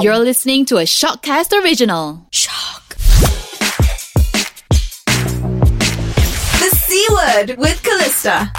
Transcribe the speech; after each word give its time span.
You're 0.00 0.18
listening 0.18 0.64
to 0.66 0.76
a 0.76 0.82
Shockcast 0.84 1.52
original. 1.60 2.24
Shock. 2.30 2.96
The 6.60 6.70
C 6.86 7.06
word 7.10 7.58
with 7.58 7.82
Callista. 7.82 8.52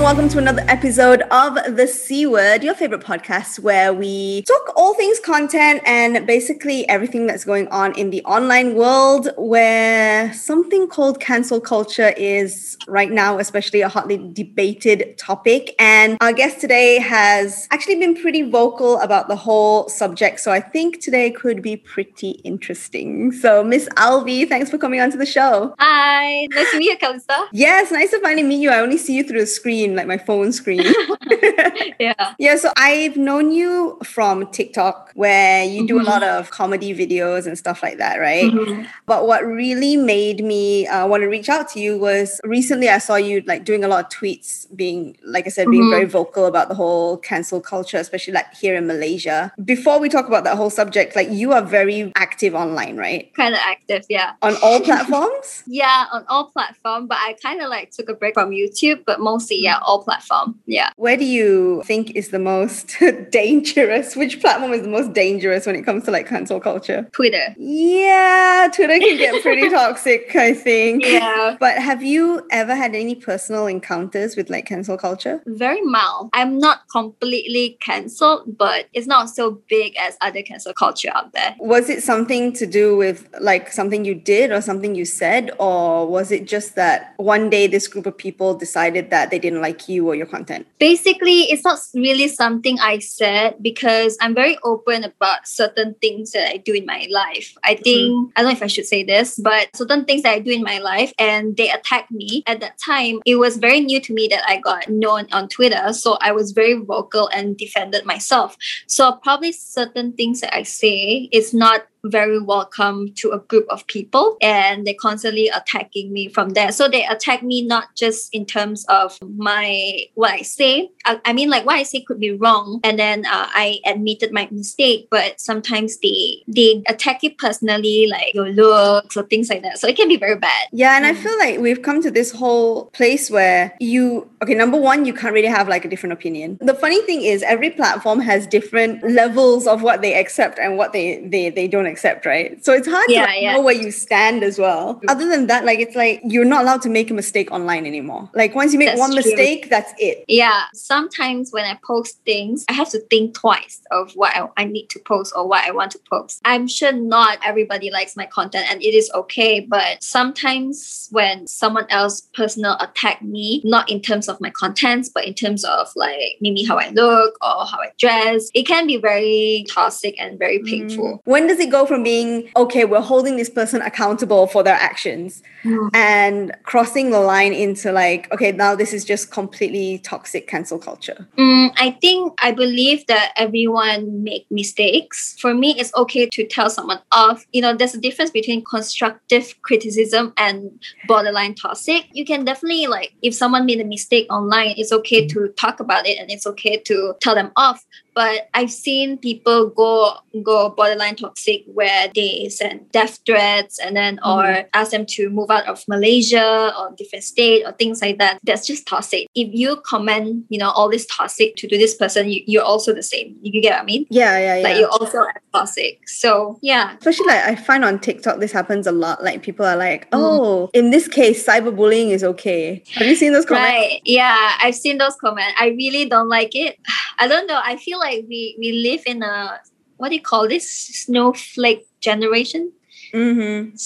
Welcome 0.00 0.30
to 0.30 0.38
another 0.38 0.64
episode 0.66 1.22
of 1.30 1.76
The 1.76 1.86
C 1.86 2.26
Word, 2.26 2.64
your 2.64 2.74
favorite 2.74 3.02
podcast 3.02 3.60
where 3.60 3.92
we 3.92 4.42
talk 4.42 4.72
all 4.74 4.94
things 4.94 5.20
content 5.20 5.82
and 5.84 6.26
basically 6.26 6.88
everything 6.88 7.26
that's 7.26 7.44
going 7.44 7.68
on 7.68 7.96
in 7.98 8.08
the 8.08 8.24
online 8.24 8.74
world, 8.74 9.28
where 9.36 10.32
something 10.32 10.88
called 10.88 11.20
cancel 11.20 11.60
culture 11.60 12.14
is 12.16 12.78
right 12.88 13.12
now, 13.12 13.38
especially 13.38 13.82
a 13.82 13.90
hotly 13.90 14.16
debated 14.32 15.16
topic. 15.18 15.76
And 15.78 16.16
our 16.22 16.32
guest 16.32 16.60
today 16.60 16.98
has 16.98 17.68
actually 17.70 17.96
been 17.96 18.20
pretty 18.20 18.42
vocal 18.42 18.98
about 19.00 19.28
the 19.28 19.36
whole 19.36 19.88
subject. 19.90 20.40
So 20.40 20.50
I 20.50 20.60
think 20.60 21.00
today 21.00 21.30
could 21.30 21.60
be 21.60 21.76
pretty 21.76 22.30
interesting. 22.42 23.32
So, 23.32 23.62
Miss 23.62 23.86
Alvy, 23.90 24.48
thanks 24.48 24.70
for 24.70 24.78
coming 24.78 25.00
on 25.00 25.10
to 25.12 25.18
the 25.18 25.26
show. 25.26 25.74
Hi, 25.78 26.46
nice 26.46 26.70
to 26.72 26.78
meet 26.78 26.90
you, 26.90 26.96
Callista. 26.96 27.48
Yes, 27.52 27.92
nice 27.92 28.10
to 28.10 28.20
finally 28.20 28.42
meet 28.42 28.60
you. 28.60 28.70
I 28.70 28.80
only 28.80 28.96
see 28.96 29.14
you 29.14 29.22
through 29.22 29.40
the 29.40 29.46
screen, 29.46 29.89
like 29.94 30.06
my 30.06 30.18
phone 30.18 30.52
screen. 30.52 30.82
yeah. 32.00 32.34
Yeah, 32.38 32.56
so 32.56 32.70
I've 32.76 33.16
known 33.16 33.52
you 33.52 33.98
from 34.04 34.46
TikTok 34.50 35.12
where 35.14 35.64
you 35.64 35.86
do 35.86 35.94
Mhm. 35.96 36.00
a 36.02 36.04
lot 36.04 36.22
of 36.22 36.50
comedy 36.50 36.94
videos 36.94 37.46
and 37.46 37.56
stuff 37.58 37.82
like 37.82 37.98
that, 37.98 38.18
right? 38.18 38.50
Mhm. 38.52 38.86
But 39.06 39.26
what 39.26 39.44
really 39.44 39.96
made 39.96 40.42
me 40.44 40.86
uh, 40.86 41.06
want 41.06 41.22
to 41.22 41.28
reach 41.28 41.48
out 41.48 41.68
to 41.72 41.80
you 41.80 41.98
was 41.98 42.40
recently 42.44 42.88
I 42.88 42.98
saw 42.98 43.16
you 43.16 43.42
like 43.46 43.64
doing 43.64 43.84
a 43.84 43.88
lot 43.88 44.04
of 44.04 44.10
tweets, 44.10 44.66
being 44.74 45.16
like 45.24 45.46
I 45.46 45.50
said, 45.50 45.68
being 45.70 45.84
Mhm. 45.84 45.90
very 45.90 46.04
vocal 46.06 46.46
about 46.46 46.68
the 46.68 46.74
whole 46.74 47.16
cancel 47.18 47.60
culture, 47.60 47.98
especially 47.98 48.32
like 48.34 48.54
here 48.54 48.74
in 48.76 48.86
Malaysia. 48.86 49.52
Before 49.64 49.98
we 49.98 50.08
talk 50.08 50.26
about 50.28 50.44
that 50.44 50.56
whole 50.56 50.70
subject, 50.70 51.16
like 51.16 51.28
you 51.30 51.52
are 51.52 51.62
very 51.62 52.12
active 52.16 52.54
online, 52.54 52.96
right? 52.96 53.32
Kind 53.34 53.54
of 53.54 53.60
active, 53.62 54.04
yeah. 54.08 54.32
On 54.42 54.56
all 54.62 54.80
platforms. 54.80 55.62
Yeah, 55.80 56.06
on 56.12 56.24
all 56.28 56.46
platform, 56.50 57.06
but 57.06 57.16
I 57.18 57.34
kind 57.42 57.60
of 57.62 57.68
like 57.70 57.90
took 57.90 58.08
a 58.08 58.14
break 58.14 58.34
from 58.34 58.50
YouTube, 58.50 59.04
but 59.06 59.20
mostly, 59.20 59.56
yeah, 59.60 59.78
all 59.82 60.02
platform. 60.02 60.58
Yeah. 60.66 60.90
Where 60.96 61.16
do 61.16 61.24
you 61.24 61.82
think 61.84 62.12
is 62.14 62.28
the 62.28 62.38
most 62.38 62.96
dangerous? 63.30 64.16
Which 64.16 64.40
platform 64.40 64.72
is 64.72 64.82
the 64.82 64.88
most 64.88 65.12
dangerous 65.12 65.66
when 65.66 65.76
it 65.76 65.82
comes 65.82 66.04
to 66.04 66.10
like 66.10 66.26
cancel 66.28 66.60
culture? 66.60 67.08
Twitter. 67.12 67.54
Yeah, 67.58 68.68
Twitter 68.74 68.98
can 68.98 69.16
get 69.16 69.42
pretty 69.42 69.68
toxic, 69.70 70.34
I 70.34 70.54
think. 70.54 71.04
Yeah. 71.04 71.56
But 71.58 71.78
have 71.78 72.02
you 72.02 72.46
ever 72.50 72.74
had 72.74 72.94
any 72.94 73.14
personal 73.14 73.66
encounters 73.66 74.36
with 74.36 74.50
like 74.50 74.66
cancel 74.66 74.96
culture? 74.96 75.42
Very 75.46 75.82
mild. 75.82 76.30
I'm 76.32 76.58
not 76.58 76.88
completely 76.90 77.78
cancelled, 77.80 78.56
but 78.58 78.86
it's 78.92 79.06
not 79.06 79.30
so 79.30 79.62
big 79.68 79.96
as 79.96 80.16
other 80.20 80.42
cancel 80.42 80.72
culture 80.72 81.10
out 81.14 81.32
there. 81.32 81.56
Was 81.58 81.88
it 81.88 82.02
something 82.02 82.52
to 82.54 82.66
do 82.66 82.96
with 82.96 83.28
like 83.40 83.72
something 83.72 84.04
you 84.04 84.14
did 84.14 84.50
or 84.50 84.60
something 84.60 84.94
you 84.94 85.04
said? 85.04 85.50
Or 85.58 86.06
was 86.06 86.30
it 86.30 86.46
just 86.46 86.74
that 86.76 87.14
one 87.16 87.50
day 87.50 87.66
this 87.66 87.88
group 87.88 88.06
of 88.06 88.16
people 88.16 88.54
decided 88.54 89.10
that 89.10 89.30
they 89.30 89.38
didn't 89.38 89.60
like 89.60 89.69
you 89.88 90.08
or 90.08 90.14
your 90.14 90.26
content? 90.26 90.66
Basically, 90.78 91.42
it's 91.50 91.64
not 91.64 91.78
really 91.94 92.28
something 92.28 92.78
I 92.80 92.98
said 92.98 93.56
because 93.60 94.16
I'm 94.20 94.34
very 94.34 94.58
open 94.64 95.04
about 95.04 95.46
certain 95.46 95.94
things 96.00 96.32
that 96.32 96.50
I 96.52 96.56
do 96.58 96.72
in 96.72 96.86
my 96.86 97.06
life. 97.10 97.56
I 97.64 97.74
mm-hmm. 97.74 97.82
think, 97.82 98.32
I 98.36 98.42
don't 98.42 98.50
know 98.50 98.56
if 98.56 98.62
I 98.62 98.66
should 98.66 98.86
say 98.86 99.02
this, 99.02 99.38
but 99.38 99.68
certain 99.74 100.04
things 100.04 100.22
that 100.22 100.32
I 100.32 100.38
do 100.38 100.50
in 100.50 100.62
my 100.62 100.78
life 100.78 101.12
and 101.18 101.56
they 101.56 101.70
attack 101.70 102.10
me. 102.10 102.42
At 102.46 102.60
that 102.60 102.78
time, 102.84 103.20
it 103.26 103.36
was 103.36 103.56
very 103.56 103.80
new 103.80 104.00
to 104.00 104.12
me 104.12 104.28
that 104.28 104.42
I 104.46 104.58
got 104.58 104.88
known 104.88 105.26
on 105.32 105.48
Twitter. 105.48 105.92
So 105.92 106.18
I 106.20 106.32
was 106.32 106.52
very 106.52 106.74
vocal 106.74 107.28
and 107.32 107.56
defended 107.56 108.04
myself. 108.04 108.56
So 108.86 109.12
probably 109.22 109.52
certain 109.52 110.12
things 110.12 110.40
that 110.40 110.54
I 110.54 110.62
say 110.62 111.28
is 111.32 111.52
not 111.54 111.86
very 112.04 112.40
welcome 112.40 113.12
to 113.14 113.30
a 113.32 113.38
group 113.38 113.66
of 113.70 113.86
people 113.86 114.36
and 114.40 114.86
they're 114.86 114.94
constantly 115.00 115.48
attacking 115.48 116.12
me 116.12 116.28
from 116.28 116.50
there 116.50 116.72
so 116.72 116.88
they 116.88 117.04
attack 117.06 117.42
me 117.42 117.62
not 117.62 117.94
just 117.94 118.32
in 118.34 118.46
terms 118.46 118.84
of 118.88 119.18
my 119.36 120.04
what 120.14 120.30
i 120.32 120.42
say 120.42 120.88
i, 121.04 121.20
I 121.24 121.32
mean 121.32 121.50
like 121.50 121.66
what 121.66 121.76
i 121.76 121.82
say 121.82 122.00
could 122.00 122.18
be 122.20 122.32
wrong 122.32 122.80
and 122.84 122.98
then 122.98 123.26
uh, 123.26 123.48
i 123.54 123.80
admitted 123.84 124.32
my 124.32 124.48
mistake 124.50 125.08
but 125.10 125.40
sometimes 125.40 125.98
they 125.98 126.42
they 126.48 126.82
attack 126.88 127.22
you 127.22 127.34
personally 127.34 128.06
like 128.10 128.32
your 128.34 128.48
looks 128.50 129.16
or 129.16 129.22
things 129.24 129.50
like 129.50 129.62
that 129.62 129.78
so 129.78 129.86
it 129.86 129.96
can 129.96 130.08
be 130.08 130.16
very 130.16 130.36
bad 130.36 130.68
Yeah, 130.72 130.96
and 130.96 131.04
I 131.06 131.10
Mm. 131.12 131.22
feel 131.22 131.38
like 131.38 131.58
we've 131.58 131.82
come 131.82 132.00
to 132.02 132.10
this 132.10 132.30
whole 132.30 132.86
place 132.92 133.30
where 133.30 133.74
you, 133.80 134.30
okay, 134.42 134.54
number 134.54 134.78
one, 134.78 135.04
you 135.04 135.12
can't 135.12 135.34
really 135.34 135.48
have 135.48 135.66
like 135.68 135.84
a 135.84 135.88
different 135.88 136.12
opinion. 136.12 136.56
The 136.60 136.72
funny 136.74 137.02
thing 137.02 137.22
is, 137.22 137.42
every 137.42 137.70
platform 137.70 138.20
has 138.20 138.46
different 138.46 139.02
levels 139.02 139.66
of 139.66 139.82
what 139.82 140.00
they 140.02 140.14
accept 140.14 140.58
and 140.58 140.76
what 140.78 140.92
they 140.92 141.20
they, 141.26 141.50
they 141.50 141.66
don't 141.68 141.86
accept, 141.90 142.24
right? 142.26 142.64
So 142.64 142.72
it's 142.72 142.88
hard 142.88 143.06
to 143.08 143.12
Yeah, 143.14 143.24
like, 143.24 143.42
yeah. 143.42 143.52
know 143.54 143.62
where 143.62 143.74
you 143.74 143.90
stand 143.90 144.42
as 144.42 144.58
well. 144.58 145.00
Other 145.08 145.28
than 145.28 145.46
that, 145.48 145.64
like 145.64 145.78
it's 145.80 145.96
like 145.96 146.20
you're 146.24 146.44
not 146.54 146.62
allowed 146.62 146.82
to 146.82 146.88
make 146.88 147.10
a 147.10 147.14
mistake 147.14 147.50
online 147.52 147.84
anymore. 147.86 148.30
Like 148.34 148.54
once 148.54 148.72
you 148.72 148.78
make 148.78 148.88
That's 148.88 149.00
one 149.00 149.10
true. 149.12 149.22
mistake, 149.22 149.68
that's 149.70 149.92
it. 149.98 150.24
yeah 150.28 150.62
sometimes 150.74 151.52
when 151.52 151.64
i 151.64 151.78
post 151.86 152.18
things 152.24 152.64
i 152.68 152.72
have 152.72 152.88
to 152.90 152.98
think 153.10 153.34
twice 153.34 153.80
of 153.90 154.12
what 154.12 154.34
I, 154.36 154.48
I 154.56 154.64
need 154.64 154.88
to 154.90 154.98
post 155.00 155.32
or 155.36 155.46
what 155.48 155.64
i 155.66 155.70
want 155.70 155.90
to 155.92 156.00
post 156.10 156.40
i'm 156.44 156.66
sure 156.66 156.92
not 156.92 157.38
everybody 157.44 157.90
likes 157.90 158.16
my 158.16 158.26
content 158.26 158.66
and 158.70 158.82
it 158.82 158.94
is 158.94 159.10
okay 159.14 159.60
but 159.60 160.02
sometimes 160.02 161.08
when 161.12 161.46
someone 161.46 161.86
else 161.90 162.22
personal 162.34 162.76
attack 162.80 163.22
me 163.22 163.60
not 163.64 163.90
in 163.90 164.00
terms 164.00 164.28
of 164.28 164.40
my 164.40 164.50
contents 164.50 165.08
but 165.08 165.24
in 165.26 165.34
terms 165.34 165.64
of 165.64 165.88
like 165.96 166.36
maybe 166.40 166.64
how 166.64 166.78
i 166.78 166.88
look 166.90 167.34
or 167.42 167.66
how 167.66 167.78
i 167.80 167.90
dress 167.98 168.48
it 168.54 168.66
can 168.66 168.86
be 168.86 168.96
very 168.96 169.64
toxic 169.68 170.14
and 170.20 170.38
very 170.38 170.60
painful 170.64 171.18
mm. 171.18 171.20
When 171.24 171.46
does 171.46 171.60
it 171.60 171.70
go 171.70 171.79
from 171.86 172.02
being 172.02 172.50
okay, 172.56 172.84
we're 172.84 173.00
holding 173.00 173.36
this 173.36 173.50
person 173.50 173.82
accountable 173.82 174.46
for 174.46 174.62
their 174.62 174.74
actions 174.74 175.42
Mm. 175.64 175.90
and 175.92 176.52
crossing 176.62 177.10
the 177.10 177.20
line 177.20 177.52
into 177.52 177.92
like, 177.92 178.32
okay, 178.32 178.50
now 178.50 178.74
this 178.74 178.94
is 178.94 179.04
just 179.04 179.30
completely 179.30 179.98
toxic 179.98 180.48
cancel 180.48 180.78
culture? 180.78 181.28
Mm, 181.36 181.72
I 181.76 181.90
think 182.00 182.32
I 182.42 182.52
believe 182.52 183.06
that 183.08 183.32
everyone 183.36 184.24
make 184.24 184.46
mistakes. 184.50 185.36
For 185.38 185.52
me, 185.52 185.78
it's 185.78 185.94
okay 185.94 186.28
to 186.32 186.46
tell 186.46 186.70
someone 186.70 187.00
off. 187.12 187.44
You 187.52 187.60
know, 187.60 187.76
there's 187.76 187.94
a 187.94 188.00
difference 188.00 188.30
between 188.30 188.64
constructive 188.64 189.54
criticism 189.60 190.32
and 190.38 190.70
borderline 191.06 191.54
toxic. 191.54 192.06
You 192.12 192.24
can 192.24 192.44
definitely 192.44 192.86
like 192.86 193.12
if 193.22 193.34
someone 193.34 193.66
made 193.66 193.80
a 193.80 193.84
mistake 193.84 194.32
online, 194.32 194.74
it's 194.78 194.92
okay 194.92 195.26
to 195.28 195.48
talk 195.58 195.80
about 195.80 196.06
it 196.06 196.18
and 196.18 196.30
it's 196.30 196.46
okay 196.46 196.78
to 196.78 197.14
tell 197.20 197.34
them 197.34 197.52
off. 197.56 197.84
But 198.20 198.50
I've 198.52 198.70
seen 198.70 199.16
people 199.16 199.70
go 199.70 200.12
go 200.44 200.68
borderline 200.68 201.16
toxic 201.16 201.64
where 201.72 202.08
they 202.14 202.50
send 202.50 202.92
death 202.92 203.18
threats 203.24 203.78
and 203.78 203.96
then 203.96 204.20
or 204.22 204.68
ask 204.74 204.90
them 204.90 205.06
to 205.16 205.30
move 205.30 205.50
out 205.50 205.64
of 205.66 205.82
Malaysia 205.88 206.70
or 206.78 206.92
different 206.98 207.24
state 207.24 207.64
or 207.64 207.72
things 207.72 208.02
like 208.02 208.18
that. 208.18 208.38
That's 208.44 208.66
just 208.66 208.86
toxic. 208.86 209.26
If 209.34 209.48
you 209.54 209.80
comment, 209.86 210.44
you 210.50 210.58
know, 210.58 210.68
all 210.68 210.90
this 210.90 211.06
toxic 211.06 211.56
to, 211.56 211.68
to 211.68 211.78
this 211.78 211.94
person, 211.94 212.30
you, 212.30 212.42
you're 212.46 212.62
also 212.62 212.92
the 212.92 213.02
same. 213.02 213.38
You 213.40 213.58
get 213.62 213.72
what 213.72 213.80
I 213.80 213.84
mean? 213.86 214.04
Yeah, 214.10 214.38
yeah, 214.38 214.56
yeah. 214.56 214.62
Like 214.64 214.76
you're 214.76 214.90
also 214.90 215.24
toxic. 215.54 216.06
So 216.06 216.58
yeah. 216.60 216.96
Especially 216.98 217.26
like 217.26 217.42
I 217.42 217.56
find 217.56 217.86
on 217.86 217.98
TikTok 218.00 218.38
this 218.38 218.52
happens 218.52 218.86
a 218.86 218.92
lot. 218.92 219.24
Like 219.24 219.42
people 219.42 219.64
are 219.64 219.76
like, 219.78 220.10
Mm. 220.10 220.18
oh, 220.20 220.70
in 220.74 220.90
this 220.90 221.08
case, 221.08 221.46
cyberbullying 221.46 222.10
is 222.10 222.22
okay. 222.22 222.82
Have 222.92 223.06
you 223.06 223.16
seen 223.16 223.32
those 223.32 223.46
comments? 223.46 223.70
Right. 223.70 224.00
Yeah, 224.04 224.58
I've 224.60 224.74
seen 224.74 224.98
those 224.98 225.16
comments. 225.16 225.54
I 225.58 225.68
really 225.68 226.04
don't 226.04 226.28
like 226.28 226.54
it. 226.54 226.78
I 227.18 227.28
don't 227.28 227.46
know. 227.46 227.60
I 227.62 227.76
feel 227.76 227.98
like 227.98 228.09
we 228.28 228.56
we 228.58 228.72
live 228.72 229.02
in 229.06 229.22
a 229.22 229.60
what 229.96 230.08
do 230.08 230.14
you 230.14 230.22
call 230.22 230.48
this 230.48 230.70
snowflake 230.70 231.86
generation? 232.00 232.72
Mm-hmm. 233.12 233.76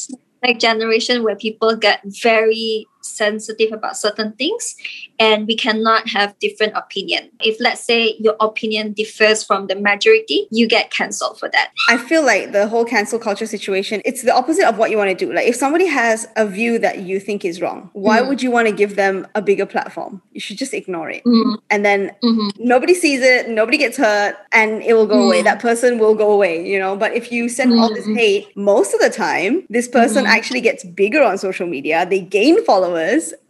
Like 0.42 0.58
generation 0.58 1.24
where 1.24 1.36
people 1.36 1.76
get 1.76 2.00
very 2.22 2.86
sensitive 3.04 3.72
about 3.72 3.96
certain 3.96 4.32
things 4.32 4.76
and 5.18 5.46
we 5.46 5.56
cannot 5.56 6.08
have 6.08 6.38
different 6.38 6.72
opinion. 6.76 7.30
If 7.40 7.56
let's 7.60 7.80
say 7.82 8.16
your 8.18 8.36
opinion 8.40 8.92
differs 8.92 9.44
from 9.44 9.66
the 9.66 9.76
majority, 9.76 10.46
you 10.50 10.66
get 10.66 10.90
cancelled 10.90 11.38
for 11.38 11.48
that. 11.50 11.70
I 11.88 11.98
feel 11.98 12.24
like 12.24 12.52
the 12.52 12.66
whole 12.66 12.84
cancel 12.84 13.18
culture 13.18 13.46
situation, 13.46 14.00
it's 14.04 14.22
the 14.22 14.34
opposite 14.34 14.64
of 14.64 14.78
what 14.78 14.90
you 14.90 14.96
want 14.96 15.10
to 15.16 15.26
do. 15.26 15.32
Like 15.32 15.46
if 15.46 15.56
somebody 15.56 15.86
has 15.86 16.26
a 16.36 16.46
view 16.46 16.78
that 16.80 17.00
you 17.00 17.20
think 17.20 17.44
is 17.44 17.60
wrong, 17.60 17.90
why 17.92 18.20
Mm. 18.20 18.28
would 18.28 18.42
you 18.42 18.50
want 18.50 18.68
to 18.68 18.72
give 18.72 18.96
them 18.96 19.26
a 19.34 19.42
bigger 19.42 19.66
platform? 19.66 20.22
You 20.32 20.40
should 20.40 20.56
just 20.58 20.72
ignore 20.74 21.10
it. 21.10 21.22
Mm, 21.24 21.58
And 21.70 21.84
then 21.84 22.12
mhm. 22.22 22.50
nobody 22.58 22.94
sees 22.94 23.20
it, 23.20 23.48
nobody 23.48 23.76
gets 23.78 23.96
hurt, 23.96 24.36
and 24.52 24.82
it 24.82 24.94
will 24.94 25.06
go 25.06 25.26
away. 25.26 25.40
Mm. 25.40 25.44
That 25.44 25.60
person 25.60 25.98
will 25.98 26.14
go 26.14 26.30
away, 26.30 26.66
you 26.66 26.78
know. 26.78 26.96
But 26.96 27.14
if 27.14 27.30
you 27.32 27.48
send 27.48 27.72
all 27.78 27.92
this 27.92 28.06
Mhm. 28.06 28.16
hate, 28.16 28.56
most 28.56 28.94
of 28.94 29.00
the 29.00 29.10
time, 29.10 29.64
this 29.68 29.88
person 29.88 30.24
Mhm. 30.24 30.28
actually 30.36 30.60
gets 30.60 30.84
bigger 30.84 31.22
on 31.22 31.36
social 31.38 31.66
media. 31.66 32.06
They 32.08 32.20
gain 32.20 32.64
followers 32.64 32.93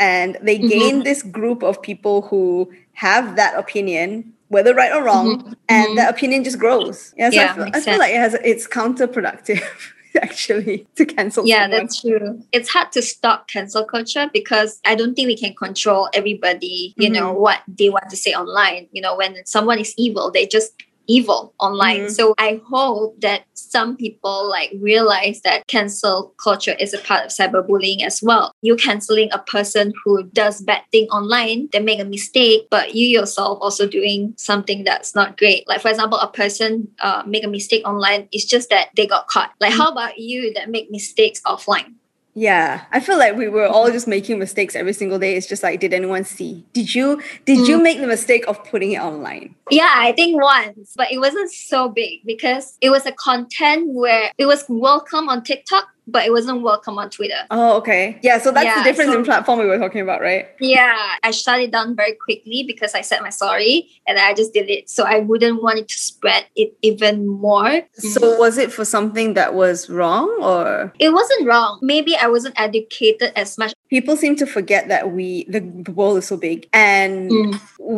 and 0.00 0.36
they 0.42 0.58
Mhm. 0.58 0.68
gain 0.68 1.02
this 1.02 1.22
group 1.22 1.62
of 1.62 1.80
people 1.82 2.22
who 2.22 2.70
have 2.94 3.36
that 3.36 3.56
opinion, 3.58 4.32
whether 4.48 4.74
right 4.74 4.92
or 4.92 5.02
wrong, 5.02 5.28
Mhm. 5.42 5.54
and 5.68 5.88
Mhm. 5.92 5.96
that 5.96 6.10
opinion 6.14 6.44
just 6.44 6.58
grows. 6.58 7.12
Yeah, 7.16 7.30
so 7.30 7.36
I 7.36 7.42
Yeah, 7.44 7.54
feel, 7.54 7.64
I 7.74 7.80
feel 7.80 7.98
like 7.98 8.14
it 8.14 8.20
has 8.20 8.34
it's 8.44 8.66
counterproductive 8.66 9.62
actually 10.22 10.86
to 10.96 11.04
cancel 11.04 11.46
Yeah, 11.46 11.62
someone. 11.64 11.70
that's 11.80 12.00
true. 12.00 12.42
It's 12.52 12.68
hard 12.68 12.92
to 12.92 13.02
stop 13.02 13.48
cancel 13.48 13.84
culture 13.84 14.30
because 14.32 14.80
I 14.84 14.94
don't 14.94 15.14
think 15.14 15.26
we 15.26 15.36
can 15.36 15.54
control 15.54 16.08
everybody, 16.14 16.94
you 16.96 17.10
know, 17.10 17.34
Mhm. 17.34 17.40
what 17.40 17.60
they 17.66 17.88
want 17.90 18.08
to 18.10 18.16
say 18.16 18.32
online. 18.32 18.88
You 18.92 19.02
know, 19.02 19.16
when 19.16 19.44
someone 19.44 19.78
is 19.78 19.92
evil, 19.98 20.30
they 20.30 20.46
just 20.46 20.72
evil 21.06 21.52
online. 21.60 22.06
Mhm. 22.06 22.10
So 22.10 22.34
I 22.38 22.60
hope 22.68 23.20
that 23.20 23.44
some 23.54 23.96
people 23.96 24.48
like 24.48 24.72
realize 24.80 25.40
that 25.42 25.66
cancel 25.66 26.34
culture 26.42 26.76
is 26.78 26.94
a 26.94 26.98
part 26.98 27.24
of 27.26 27.30
cyberbullying 27.30 28.02
as 28.04 28.20
well. 28.22 28.52
You 28.62 28.76
canceling 28.76 29.28
a 29.32 29.38
person 29.38 29.92
who 30.04 30.24
does 30.32 30.60
bad 30.62 30.82
thing 30.92 31.06
online, 31.08 31.68
they 31.72 31.80
make 31.80 32.00
a 32.00 32.04
mistake, 32.04 32.66
but 32.70 32.94
you 32.94 33.06
yourself 33.06 33.58
also 33.60 33.86
doing 33.86 34.34
something 34.36 34.84
that's 34.84 35.14
not 35.14 35.36
great. 35.36 35.68
Like 35.68 35.80
for 35.80 35.88
example, 35.88 36.18
a 36.18 36.28
person 36.28 36.88
uh, 37.00 37.22
make 37.26 37.44
a 37.44 37.48
mistake 37.48 37.86
online. 37.86 38.28
It's 38.32 38.44
just 38.44 38.70
that 38.70 38.88
they 38.96 39.06
got 39.06 39.28
caught. 39.28 39.52
Like 39.60 39.72
how 39.72 39.90
about 39.90 40.18
you 40.18 40.52
that 40.54 40.70
make 40.70 40.90
mistakes 40.90 41.40
offline? 41.46 41.94
Yeah, 42.34 42.84
I 42.90 42.98
feel 42.98 43.16
like 43.16 43.36
we 43.36 43.48
were 43.48 43.66
all 43.66 43.90
just 43.92 44.08
making 44.08 44.40
mistakes 44.40 44.74
every 44.74 44.92
single 44.92 45.20
day. 45.20 45.36
It's 45.36 45.46
just 45.46 45.62
like, 45.62 45.78
did 45.78 45.94
anyone 45.94 46.24
see? 46.24 46.64
Did 46.72 46.92
you 46.92 47.22
did 47.44 47.68
you 47.68 47.78
mm. 47.78 47.82
make 47.82 48.00
the 48.00 48.08
mistake 48.08 48.44
of 48.48 48.62
putting 48.64 48.92
it 48.92 49.00
online? 49.00 49.54
Yeah, 49.70 49.92
I 49.94 50.12
think 50.12 50.42
once, 50.42 50.94
but 50.96 51.12
it 51.12 51.18
wasn't 51.18 51.52
so 51.52 51.88
big 51.88 52.20
because 52.26 52.76
it 52.80 52.90
was 52.90 53.06
a 53.06 53.12
content 53.12 53.94
where 53.94 54.32
it 54.36 54.46
was 54.46 54.64
welcome 54.68 55.28
on 55.28 55.44
TikTok, 55.44 55.88
but 56.06 56.24
it 56.24 56.32
wasn't 56.32 56.62
welcome 56.62 56.98
on 56.98 57.10
Twitter. 57.10 57.46
Oh, 57.50 57.76
okay. 57.78 58.18
Yeah, 58.22 58.38
so 58.38 58.52
that's 58.52 58.64
Yeah, 58.64 58.78
the 58.78 58.84
difference 58.84 59.12
so- 59.12 59.18
in 59.18 59.24
platform 59.24 59.58
we 59.58 59.66
were 59.66 59.78
talking 59.78 60.00
about, 60.00 60.20
right? 60.20 60.48
Yeah, 60.60 60.96
I 61.22 61.30
shut 61.30 61.60
it 61.60 61.70
down 61.70 61.96
very 61.96 62.12
quickly 62.12 62.64
because 62.66 62.94
I 62.94 63.00
said 63.00 63.20
my 63.22 63.30
sorry 63.30 63.88
and 64.06 64.18
I 64.18 64.34
just 64.34 64.52
did 64.52 64.68
it. 64.68 64.90
So 64.90 65.04
I 65.04 65.20
wouldn't 65.20 65.62
want 65.62 65.78
it 65.78 65.88
to 65.88 65.98
spread 65.98 66.46
it 66.56 66.76
even 66.82 67.26
more. 67.26 67.82
So 67.94 68.20
mm-hmm. 68.20 68.38
was 68.38 68.58
it 68.58 68.72
for 68.72 68.84
something 68.84 69.34
that 69.34 69.54
was 69.54 69.88
wrong 69.88 70.28
or 70.40 70.92
It 70.98 71.12
wasn't 71.12 71.46
wrong. 71.46 71.78
Maybe 71.82 72.16
I 72.16 72.28
wasn't 72.28 72.58
educated 72.60 73.32
as 73.36 73.56
much. 73.58 73.72
People 73.94 74.16
seem 74.16 74.34
to 74.42 74.46
forget 74.56 74.82
that 74.92 75.02
we 75.16 75.26
the, 75.54 75.60
the 75.88 75.92
world 75.98 76.16
is 76.20 76.26
so 76.32 76.36
big 76.36 76.58
and 76.72 77.30
Mm. 77.30 77.52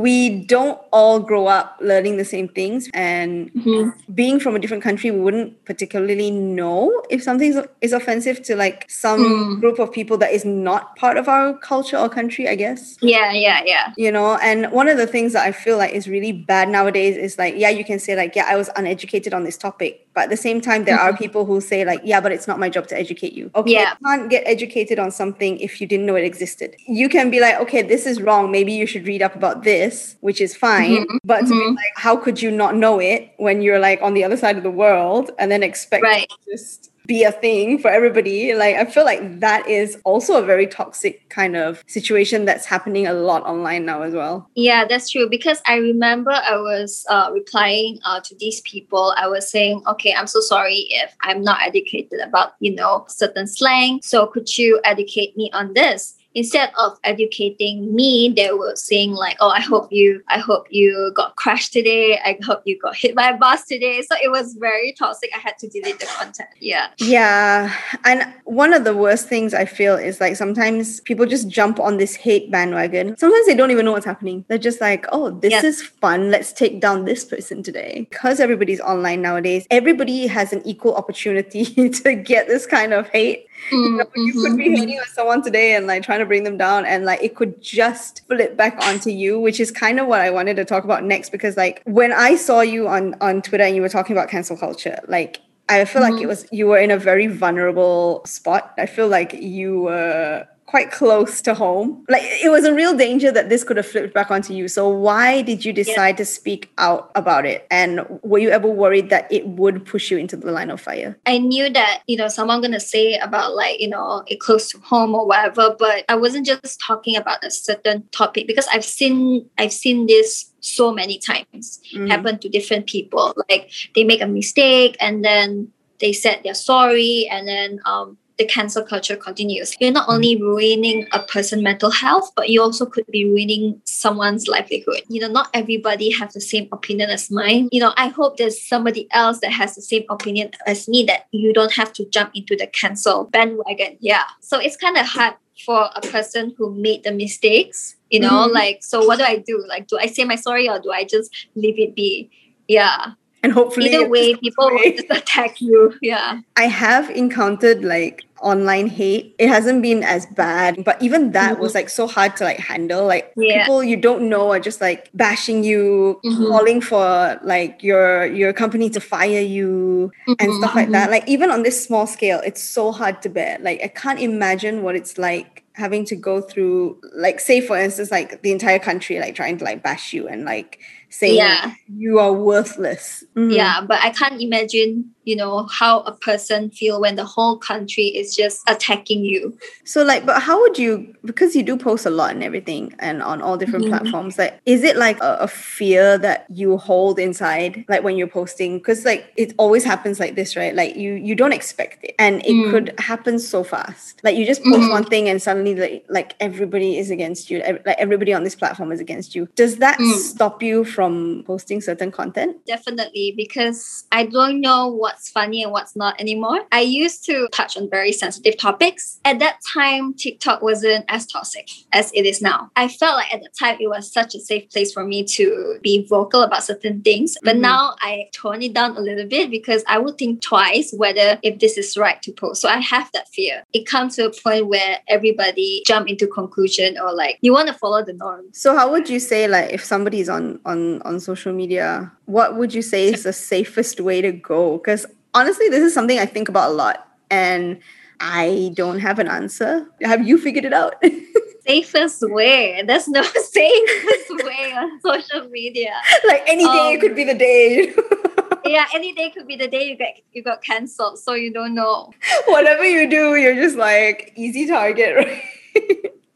we 0.04 0.16
don't 0.54 0.78
all 0.98 1.18
grow 1.30 1.44
up 1.58 1.66
learning 1.90 2.14
the 2.22 2.24
same 2.34 2.48
things 2.58 2.80
and 2.92 3.30
Mhm. 3.54 3.92
being 4.20 4.36
from 4.44 4.52
a 4.56 4.58
different 4.62 4.82
country 4.88 5.08
we 5.10 5.20
wouldn't 5.26 5.50
particularly 5.64 6.30
know 6.58 6.78
if 7.16 7.22
something 7.28 7.50
is- 7.52 7.68
is 7.86 7.92
offensive 8.00 8.36
to 8.48 8.52
like 8.64 8.78
some 8.88 9.20
Mm. 9.24 9.60
group 9.62 9.78
of 9.84 9.88
people 9.98 10.16
that 10.22 10.32
is 10.38 10.44
not 10.44 10.82
part 11.02 11.16
of 11.22 11.26
our 11.34 11.46
culture 11.72 11.96
or 12.04 12.08
country 12.18 12.44
i 12.48 12.54
guess 12.64 12.80
Yeah, 13.14 13.32
yeah, 13.46 13.60
yeah. 13.72 13.86
you 14.04 14.10
know 14.16 14.28
and 14.48 14.58
one 14.80 14.88
of 14.92 14.96
the 15.02 15.06
things 15.14 15.32
that 15.34 15.44
i 15.50 15.52
feel 15.64 15.76
like 15.82 15.92
is 15.94 16.06
really 16.16 16.32
bad 16.32 16.68
nowadays 16.68 17.16
is 17.16 17.38
like 17.42 17.54
yeah 17.56 17.70
you 17.78 17.84
can 17.90 17.98
say 17.98 18.12
like 18.22 18.32
yeah 18.38 18.46
i 18.48 18.56
was 18.62 18.68
uneducated 18.80 19.32
on 19.38 19.44
this 19.48 19.56
topic 19.66 20.05
but 20.16 20.24
at 20.24 20.30
the 20.30 20.36
same 20.36 20.62
time 20.62 20.84
there 20.84 20.98
are 20.98 21.10
mm-hmm. 21.10 21.22
people 21.22 21.44
who 21.44 21.60
say 21.60 21.84
like 21.84 22.00
yeah 22.02 22.20
but 22.20 22.32
it's 22.32 22.48
not 22.48 22.58
my 22.58 22.68
job 22.68 22.88
to 22.88 22.98
educate 22.98 23.34
you. 23.34 23.50
Okay 23.54 23.72
Yeah. 23.72 23.90
you 23.90 24.06
can't 24.06 24.30
get 24.30 24.42
educated 24.46 24.98
on 24.98 25.12
something 25.12 25.58
if 25.60 25.80
you 25.80 25.86
didn't 25.86 26.06
know 26.06 26.16
it 26.16 26.24
existed. 26.24 26.74
You 26.88 27.08
can 27.08 27.30
be 27.30 27.38
like 27.38 27.60
okay 27.60 27.82
this 27.82 28.06
is 28.06 28.20
wrong. 28.20 28.50
Maybe 28.50 28.72
you 28.72 28.86
should 28.86 29.06
read 29.06 29.22
up 29.22 29.36
about 29.36 29.62
this 29.62 30.16
which 30.20 30.40
is 30.40 30.56
fine. 30.56 31.04
Mm-hmm. 31.04 31.18
But 31.24 31.42
to 31.42 31.50
be 31.50 31.54
mm-hmm. 31.54 31.74
like 31.74 31.94
how 31.96 32.16
could 32.16 32.42
you 32.42 32.50
not 32.50 32.74
know 32.74 32.98
it 32.98 33.32
when 33.36 33.62
you're 33.62 33.78
like 33.78 34.00
on 34.02 34.14
the 34.14 34.24
other 34.24 34.38
side 34.38 34.56
of 34.56 34.62
the 34.62 34.70
world? 34.70 35.30
And 35.38 35.52
then 35.52 35.62
expect 35.62 36.02
Right. 36.02 36.32
just 36.50 36.90
be 37.06 37.22
a 37.22 37.32
thing 37.32 37.78
for 37.78 37.88
everybody 37.90 38.54
like 38.54 38.76
i 38.76 38.84
feel 38.84 39.04
like 39.04 39.40
that 39.40 39.66
is 39.68 39.98
also 40.04 40.42
a 40.42 40.44
very 40.44 40.66
toxic 40.66 41.28
kind 41.28 41.56
of 41.56 41.82
situation 41.86 42.44
that's 42.44 42.66
happening 42.66 43.06
a 43.06 43.12
lot 43.12 43.42
online 43.44 43.84
now 43.84 44.02
as 44.02 44.12
well 44.14 44.50
Yeah, 44.56 44.84
that's 44.84 45.10
true. 45.10 45.28
Because 45.28 45.60
I 45.66 45.76
remember 45.76 46.32
I 46.32 46.56
was 46.56 47.04
uh, 47.08 47.30
replying 47.32 48.00
uh, 48.04 48.20
to 48.20 48.34
these 48.36 48.60
people. 48.62 49.14
I 49.16 49.28
was 49.28 49.48
saying, 49.48 49.82
okay, 49.86 50.12
I'm 50.12 50.26
so 50.26 50.40
sorry 50.40 50.86
if 50.90 51.14
I'm 51.22 51.42
not 51.42 51.62
educated 51.62 52.20
about, 52.20 52.54
you 52.60 52.74
know, 52.74 53.04
certain 53.08 53.46
slang. 53.46 54.00
So 54.02 54.26
could 54.26 54.56
you 54.56 54.80
educate 54.82 55.36
me 55.36 55.50
on 55.52 55.74
this? 55.74 56.15
Instead 56.36 56.70
of 56.78 56.98
educating 57.02 57.94
me, 57.94 58.32
they 58.36 58.52
were 58.52 58.76
saying 58.76 59.12
like, 59.12 59.36
"Oh, 59.40 59.48
I 59.48 59.60
hope 59.60 59.88
you, 59.90 60.22
I 60.28 60.38
hope 60.38 60.66
you 60.70 61.12
got 61.16 61.34
crashed 61.36 61.72
today. 61.72 62.20
I 62.22 62.38
hope 62.44 62.60
you 62.66 62.78
got 62.78 62.94
hit 62.94 63.14
by 63.14 63.30
a 63.30 63.36
bus 63.36 63.64
today." 63.64 64.02
So 64.02 64.14
it 64.22 64.30
was 64.30 64.54
very 64.60 64.92
toxic. 64.92 65.30
I 65.34 65.38
had 65.38 65.56
to 65.60 65.68
delete 65.68 65.98
the 65.98 66.06
content. 66.06 66.50
Yeah, 66.60 66.88
Yeah. 66.98 67.72
And 68.04 68.30
one 68.44 68.74
of 68.74 68.84
the 68.84 68.94
worst 68.94 69.28
things 69.28 69.54
I 69.54 69.64
feel 69.64 69.96
is 69.96 70.20
like 70.20 70.36
sometimes 70.36 71.00
people 71.00 71.24
just 71.24 71.48
jump 71.48 71.80
on 71.80 71.96
this 71.96 72.14
hate 72.14 72.50
bandwagon. 72.50 73.16
Sometimes 73.16 73.46
they 73.46 73.54
don't 73.54 73.70
even 73.70 73.86
know 73.86 73.92
what's 73.92 74.04
happening. 74.04 74.44
They're 74.48 74.58
just 74.58 74.80
like, 74.80 75.06
oh, 75.10 75.30
this 75.30 75.64
is 75.64 75.82
fun. 75.82 76.30
Let's 76.30 76.52
take 76.52 76.80
down 76.80 77.06
this 77.06 77.24
person 77.24 77.62
today. 77.62 78.06
Because 78.10 78.40
everybody's 78.40 78.80
online 78.80 79.22
nowadays, 79.22 79.66
everybody 79.70 80.26
has 80.26 80.52
an 80.52 80.60
equal 80.66 80.94
opportunity 80.94 81.64
to 81.90 82.14
get 82.14 82.46
this 82.46 82.66
kind 82.66 82.92
of 82.92 83.08
hate. 83.08 83.45
Mm, 83.70 84.04
You 84.16 84.32
could 84.32 84.56
be 84.56 84.76
hating 84.76 84.98
on 84.98 85.06
someone 85.06 85.42
today 85.42 85.74
and 85.74 85.86
like 85.86 86.02
trying 86.02 86.20
to 86.20 86.26
bring 86.26 86.44
them 86.44 86.56
down, 86.56 86.84
and 86.84 87.04
like 87.04 87.22
it 87.22 87.34
could 87.34 87.60
just 87.60 88.22
flip 88.28 88.56
back 88.56 88.76
onto 88.84 89.10
you, 89.10 89.40
which 89.40 89.58
is 89.60 89.70
kind 89.70 89.98
of 89.98 90.06
what 90.06 90.20
I 90.20 90.30
wanted 90.30 90.56
to 90.56 90.64
talk 90.64 90.84
about 90.84 91.04
next. 91.04 91.30
Because 91.30 91.56
like 91.56 91.82
when 91.84 92.12
I 92.12 92.36
saw 92.36 92.60
you 92.60 92.88
on 92.88 93.14
on 93.20 93.42
Twitter 93.42 93.64
and 93.64 93.74
you 93.74 93.82
were 93.82 93.88
talking 93.88 94.16
about 94.16 94.28
cancel 94.28 94.56
culture, 94.56 95.00
like 95.08 95.40
I 95.68 95.84
feel 95.84 96.02
like 96.02 96.22
it 96.22 96.26
was 96.26 96.46
you 96.52 96.66
were 96.68 96.78
in 96.78 96.90
a 96.90 96.96
very 96.98 97.26
vulnerable 97.26 98.22
spot. 98.24 98.72
I 98.78 98.86
feel 98.86 99.08
like 99.08 99.32
you 99.32 99.80
were 99.80 100.46
quite 100.66 100.90
close 100.90 101.40
to 101.42 101.54
home. 101.54 102.04
Like 102.08 102.22
it 102.24 102.50
was 102.50 102.64
a 102.64 102.74
real 102.74 102.94
danger 102.96 103.30
that 103.30 103.48
this 103.48 103.62
could 103.64 103.76
have 103.76 103.86
flipped 103.86 104.12
back 104.12 104.30
onto 104.30 104.52
you. 104.52 104.66
So 104.68 104.88
why 104.88 105.42
did 105.42 105.64
you 105.64 105.72
decide 105.72 106.16
to 106.18 106.24
speak 106.24 106.70
out 106.76 107.10
about 107.14 107.46
it? 107.46 107.66
And 107.70 108.04
were 108.22 108.38
you 108.38 108.50
ever 108.50 108.68
worried 108.68 109.08
that 109.10 109.30
it 109.30 109.46
would 109.46 109.84
push 109.86 110.10
you 110.10 110.18
into 110.18 110.36
the 110.36 110.50
line 110.50 110.70
of 110.70 110.80
fire? 110.80 111.16
I 111.24 111.38
knew 111.38 111.70
that, 111.70 112.02
you 112.06 112.16
know, 112.16 112.28
someone 112.28 112.60
gonna 112.60 112.80
say 112.80 113.14
about 113.16 113.54
like, 113.54 113.80
you 113.80 113.88
know, 113.88 114.24
it 114.26 114.40
close 114.40 114.68
to 114.70 114.78
home 114.78 115.14
or 115.14 115.26
whatever, 115.26 115.74
but 115.78 116.04
I 116.08 116.16
wasn't 116.16 116.46
just 116.46 116.80
talking 116.80 117.16
about 117.16 117.44
a 117.44 117.50
certain 117.50 118.04
topic 118.10 118.46
because 118.46 118.66
I've 118.72 118.84
seen 118.84 119.48
I've 119.58 119.72
seen 119.72 120.06
this 120.06 120.52
so 120.60 120.92
many 120.92 121.18
times 121.18 121.80
Mhm. 121.94 122.10
happen 122.10 122.38
to 122.40 122.48
different 122.48 122.86
people. 122.88 123.34
Like 123.48 123.70
they 123.94 124.02
make 124.02 124.20
a 124.20 124.26
mistake 124.26 124.96
and 125.00 125.24
then 125.24 125.68
they 126.00 126.12
said 126.12 126.40
they're 126.42 126.54
sorry 126.54 127.28
and 127.30 127.46
then 127.46 127.80
um 127.86 128.18
the 128.38 128.44
cancel 128.44 128.82
culture 128.82 129.16
continues. 129.16 129.74
You're 129.80 129.92
not 129.92 130.08
only 130.08 130.36
ruining 130.40 131.06
a 131.12 131.20
person's 131.20 131.62
mental 131.62 131.90
health, 131.90 132.30
but 132.36 132.50
you 132.50 132.60
also 132.60 132.84
could 132.84 133.06
be 133.06 133.24
ruining 133.24 133.80
someone's 133.84 134.46
livelihood. 134.46 135.02
You 135.08 135.22
know, 135.22 135.28
not 135.28 135.48
everybody 135.54 136.10
have 136.12 136.32
the 136.32 136.40
same 136.40 136.68
opinion 136.70 137.10
as 137.10 137.30
mine. 137.30 137.68
You 137.72 137.80
know, 137.80 137.94
I 137.96 138.08
hope 138.08 138.36
there's 138.36 138.60
somebody 138.62 139.08
else 139.12 139.40
that 139.40 139.52
has 139.52 139.74
the 139.74 139.82
same 139.82 140.04
opinion 140.10 140.50
as 140.66 140.86
me 140.88 141.04
that 141.04 141.26
you 141.32 141.52
don't 141.52 141.72
have 141.72 141.92
to 141.94 142.04
jump 142.10 142.32
into 142.34 142.56
the 142.56 142.66
cancel 142.66 143.24
bandwagon. 143.24 143.96
Yeah. 144.00 144.24
So 144.40 144.58
it's 144.58 144.76
kind 144.76 144.96
of 144.98 145.06
hard 145.06 145.34
for 145.64 145.88
a 145.96 146.00
person 146.02 146.54
who 146.58 146.74
made 146.74 147.02
the 147.04 147.12
mistakes, 147.12 147.96
you 148.10 148.20
know, 148.20 148.46
Mhm. 148.48 148.52
like, 148.52 148.84
so 148.84 149.06
what 149.06 149.16
do 149.18 149.24
I 149.24 149.36
do? 149.36 149.64
Like, 149.66 149.86
do 149.88 149.96
I 149.98 150.06
say 150.06 150.24
my 150.24 150.36
sorry 150.36 150.68
or 150.68 150.78
do 150.78 150.92
I 150.92 151.04
just 151.04 151.30
leave 151.54 151.78
it 151.78 151.94
be? 151.94 152.28
Yeah. 152.68 153.12
And 153.46 153.52
hopefully 153.52 153.94
Either 153.94 154.08
way, 154.08 154.34
people 154.34 154.68
will 154.72 154.90
just 154.90 155.08
attack 155.08 155.60
you. 155.60 155.94
Yeah. 156.02 156.40
I 156.56 156.64
have 156.64 157.08
encountered 157.10 157.84
like 157.84 158.24
online 158.40 158.88
hate. 158.88 159.36
It 159.38 159.48
hasn't 159.48 159.82
been 159.82 160.02
as 160.02 160.26
bad, 160.26 160.84
but 160.84 161.00
even 161.00 161.30
that 161.30 161.60
was 161.60 161.70
mm-hmm. 161.70 161.76
like 161.76 161.88
so 161.88 162.08
hard 162.08 162.34
to 162.38 162.44
like 162.44 162.58
handle. 162.58 163.06
Like 163.06 163.32
Yeah. 163.36 163.60
people 163.60 163.84
you 163.84 163.96
don't 163.96 164.28
know 164.28 164.50
are 164.50 164.58
just 164.58 164.80
like 164.80 165.10
bashing 165.14 165.62
you, 165.62 166.20
Mhm. 166.24 166.48
calling 166.48 166.80
for 166.80 167.38
like 167.44 167.84
your 167.84 168.26
your 168.26 168.52
company 168.52 168.90
to 168.90 169.00
fire 169.00 169.40
you 169.40 170.10
and 170.26 170.36
mm-hmm. 170.36 170.58
stuff 170.58 170.74
like 170.74 170.90
that. 170.90 171.04
Mm-hmm. 171.04 171.12
Like 171.12 171.28
even 171.28 171.52
on 171.52 171.62
this 171.62 171.78
small 171.86 172.08
scale, 172.08 172.40
it's 172.44 172.60
so 172.60 172.90
hard 172.90 173.22
to 173.22 173.28
bear. 173.28 173.58
Like 173.60 173.80
I 173.80 173.86
can't 173.86 174.18
imagine 174.18 174.82
what 174.82 174.96
it's 174.96 175.18
like 175.18 175.62
having 175.74 176.04
to 176.06 176.16
go 176.16 176.40
through 176.40 176.98
like 177.14 177.38
say 177.38 177.60
for 177.60 177.76
instance 177.76 178.10
like 178.10 178.40
the 178.42 178.50
entire 178.50 178.78
country 178.78 179.20
like 179.20 179.34
trying 179.34 179.58
to 179.58 179.64
like 179.64 179.82
bash 179.82 180.14
you 180.14 180.26
and 180.26 180.46
like 180.46 180.80
saying 181.10 181.36
Yeah. 181.36 181.72
you 181.96 182.18
are 182.18 182.32
worthless. 182.32 183.24
Mhm. 183.36 183.54
Yeah, 183.54 183.80
but 183.80 183.98
I 184.02 184.10
can't 184.10 184.40
imagine, 184.40 185.10
you 185.24 185.36
know, 185.36 185.66
how 185.70 186.00
a 186.00 186.12
person 186.12 186.70
feel 186.70 187.00
when 187.00 187.16
the 187.16 187.24
whole 187.24 187.56
country 187.58 188.04
is 188.06 188.34
just 188.34 188.62
attacking 188.68 189.24
you. 189.24 189.56
So 189.84 190.02
like, 190.02 190.26
but 190.26 190.40
how 190.42 190.60
would 190.60 190.78
you? 190.78 191.14
Because 191.24 191.54
you 191.56 191.62
do 191.62 191.76
post 191.76 192.06
a 192.06 192.10
lot 192.10 192.30
and 192.32 192.42
everything, 192.42 192.94
and 192.98 193.22
on 193.22 193.40
all 193.42 193.56
different 193.56 193.84
Mhm. 193.86 193.88
platforms. 193.88 194.38
Like, 194.38 194.58
is 194.66 194.82
it 194.84 194.96
like 194.96 195.18
a, 195.20 195.36
a 195.40 195.48
fear 195.48 196.18
that 196.18 196.46
you 196.52 196.76
hold 196.76 197.18
inside, 197.18 197.84
like 197.88 198.02
when 198.02 198.16
you're 198.16 198.26
posting? 198.28 198.78
Because 198.78 199.04
like 199.04 199.26
it 199.36 199.54
always 199.58 199.84
happens 199.84 200.18
like 200.20 200.34
this, 200.34 200.56
right? 200.56 200.74
Like 200.74 200.96
you 200.96 201.12
you 201.14 201.34
don't 201.34 201.52
expect 201.52 202.04
it, 202.04 202.14
and 202.18 202.44
it 202.44 202.52
Mm. 202.52 202.70
could 202.70 202.94
happen 202.98 203.38
so 203.38 203.62
fast. 203.64 204.20
Like 204.22 204.36
you 204.36 204.44
just 204.46 204.62
post 204.64 204.80
Mhm. 204.80 204.90
one 204.90 205.04
thing, 205.04 205.28
and 205.28 205.40
suddenly 205.40 205.74
like 205.74 206.04
like 206.08 206.34
everybody 206.40 206.98
is 206.98 207.10
against 207.10 207.50
you. 207.50 207.58
Like 207.84 207.96
everybody 207.98 208.32
on 208.32 208.44
this 208.44 208.54
platform 208.54 208.92
is 208.92 209.00
against 209.00 209.34
you. 209.34 209.48
Does 209.56 209.76
that 209.76 209.98
Mm. 209.98 210.12
stop 210.14 210.62
you 210.62 210.84
from 210.96 211.44
posting 211.46 211.80
certain 211.82 212.10
content? 212.10 212.56
Definitely, 212.66 213.34
because 213.36 214.04
I 214.10 214.24
don't 214.24 214.62
know 214.62 214.88
what's 214.88 215.28
funny 215.28 215.62
and 215.62 215.70
what's 215.70 215.94
not 215.94 216.18
anymore. 216.18 216.60
I 216.72 216.80
used 216.80 217.24
to 217.26 217.48
touch 217.52 217.76
on 217.76 217.90
very 217.90 218.12
sensitive 218.12 218.56
topics. 218.56 219.20
At 219.26 219.38
that 219.40 219.56
time, 219.74 220.14
TikTok 220.14 220.62
wasn't 220.62 221.04
as 221.16 221.26
toxic 221.26 221.68
as 221.92 222.10
it 222.14 222.24
is 222.24 222.40
now. 222.40 222.70
I 222.76 222.88
felt 222.88 223.16
like 223.20 223.32
at 223.34 223.42
the 223.42 223.50
time 223.60 223.76
it 223.78 223.88
was 223.88 224.10
such 224.10 224.34
a 224.34 224.40
safe 224.40 224.70
place 224.72 224.90
for 224.96 225.04
me 225.04 225.18
to 225.36 225.46
be 225.82 226.06
vocal 226.08 226.40
about 226.48 226.64
certain 226.70 227.02
things. 227.02 227.36
But 227.42 227.56
Mhm. 227.56 227.66
now 227.70 227.82
I 228.00 228.12
tone 228.40 228.62
it 228.62 228.72
down 228.72 228.96
a 228.96 229.02
little 229.08 229.28
bit 229.36 229.50
because 229.50 229.82
I 229.86 229.98
would 229.98 230.16
think 230.16 230.40
twice 230.40 230.88
whether 231.02 231.28
if 231.42 231.58
this 231.62 231.76
is 231.76 231.88
right 232.04 232.20
to 232.22 232.32
post. 232.32 232.62
So 232.62 232.68
I 232.70 232.80
have 232.94 233.10
that 233.12 233.28
fear. 233.36 233.56
It 233.78 233.84
comes 233.92 234.16
to 234.16 234.22
a 234.30 234.32
point 234.44 234.64
where 234.74 234.94
everybody 235.08 235.82
jump 235.86 236.08
into 236.08 236.26
conclusion 236.26 236.96
or 237.02 237.12
like 237.22 237.36
you 237.42 237.52
want 237.52 237.68
to 237.68 237.74
follow 237.74 238.02
the 238.02 238.14
norm. 238.24 238.44
So 238.64 238.68
how 238.78 238.86
would 238.92 239.10
you 239.10 239.20
say 239.30 239.46
like 239.56 239.68
if 239.78 239.84
somebody's 239.92 240.30
on 240.36 240.44
on 240.64 240.85
on 240.86 241.02
on 241.02 241.20
social 241.20 241.52
media, 241.52 242.12
what 242.26 242.56
would 242.56 242.74
you 242.74 242.82
say 242.82 243.08
is 243.12 243.22
the 243.24 243.32
safest 243.32 244.00
way 244.00 244.20
to 244.22 244.32
go? 244.32 244.78
Because 244.78 245.06
honestly, 245.34 245.68
this 245.68 245.82
is 245.82 245.94
something 245.94 246.18
I 246.18 246.26
think 246.26 246.48
about 246.48 246.70
a 246.70 246.74
lot, 246.74 247.06
and 247.30 247.78
I 248.20 248.70
don't 248.74 248.98
have 249.00 249.18
an 249.18 249.28
answer. 249.28 249.86
Have 250.02 250.26
you 250.26 250.38
figured 250.38 250.64
it 250.64 250.72
out? 250.72 250.94
safest 251.66 252.22
way. 252.22 252.82
There's 252.86 253.08
no 253.08 253.22
safest 253.58 254.30
way 254.44 254.72
on 254.72 255.00
social 255.00 255.48
media. 255.50 255.92
like 256.26 256.42
any 256.46 256.64
day 256.64 256.94
Um, 256.94 257.00
could 257.00 257.16
be 257.16 257.24
the 257.24 257.34
day. 257.34 257.92
yeah, 258.64 258.86
any 258.94 259.12
day 259.12 259.30
could 259.30 259.46
be 259.46 259.56
the 259.56 259.68
day 259.68 259.84
you 259.88 259.96
get 259.96 260.20
you 260.32 260.42
got 260.42 260.62
cancelled, 260.62 261.18
so 261.18 261.34
you 261.34 261.52
don't 261.52 261.74
know. 261.74 262.12
Whatever 262.46 262.84
you 262.84 263.08
do, 263.10 263.34
you're 263.36 263.56
just 263.56 263.76
like 263.76 264.32
easy 264.36 264.66
target, 264.66 265.16
right? 265.16 265.42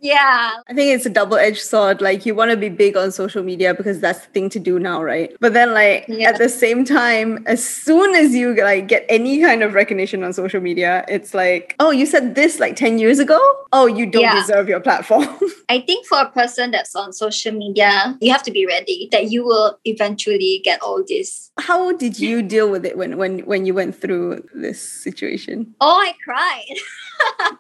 Yeah, 0.03 0.53
I 0.69 0.73
think 0.73 0.95
it's 0.95 1.05
a 1.05 1.11
double-edged 1.11 1.61
sword. 1.61 2.01
Like 2.01 2.25
you 2.25 2.35
want 2.35 2.51
to 2.51 2.57
be 2.57 2.71
big 2.71 2.97
on 2.97 3.13
social 3.13 3.43
media 3.43 3.75
because 3.75 4.01
that's 4.01 4.21
the 4.27 4.33
thing 4.33 4.49
to 4.51 4.59
do 4.59 4.79
now, 4.79 5.03
right? 5.03 5.37
But 5.41 5.53
then 5.53 5.75
like 5.75 6.07
Yeah. 6.09 6.31
at 6.31 6.39
the 6.39 6.49
same 6.49 6.85
time, 6.87 7.43
as 7.47 7.63
soon 7.63 8.15
as 8.15 8.35
you 8.35 8.55
like 8.55 8.89
get 8.89 9.05
any 9.11 9.41
kind 9.43 9.63
of 9.63 9.75
recognition 9.75 10.25
on 10.25 10.33
social 10.33 10.61
media, 10.61 11.05
it's 11.09 11.35
like, 11.35 11.77
oh, 11.81 11.91
you 11.91 12.07
said 12.07 12.35
this 12.35 12.59
like 12.59 12.77
10 12.77 12.99
years 12.99 13.19
ago? 13.19 13.39
Oh, 13.73 13.87
you 13.87 14.07
don't 14.07 14.23
Yeah. 14.23 14.41
deserve 14.41 14.69
your 14.69 14.81
platform. 14.81 15.29
I 15.69 15.81
think 15.81 16.07
for 16.07 16.19
a 16.19 16.31
person 16.31 16.71
that's 16.71 16.97
on 16.97 17.13
social 17.13 17.53
media, 17.53 18.17
you 18.23 18.33
have 18.33 18.43
to 18.45 18.51
be 18.51 18.65
ready 18.67 19.09
that 19.13 19.31
you 19.31 19.45
will 19.45 19.79
eventually 19.85 20.63
get 20.65 20.81
all 20.81 21.05
this. 21.07 21.51
How 21.59 21.93
did 21.93 22.19
you 22.19 22.41
deal 22.43 22.71
with 22.71 22.87
it 22.87 22.97
when 22.97 23.19
when 23.19 23.41
when 23.41 23.67
you 23.67 23.75
went 23.75 23.95
through 24.01 24.49
this 24.55 24.81
situation? 24.81 25.75
Oh, 25.81 26.01
I 26.01 26.15
cried. 26.25 26.77